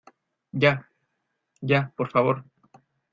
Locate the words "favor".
2.09-2.43